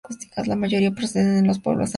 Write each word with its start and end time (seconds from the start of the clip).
La 0.47 0.55
mayoría 0.55 0.89
proceden 0.89 1.41
de 1.43 1.47
los 1.47 1.59
pueblos 1.59 1.81
aledaños. 1.81 1.89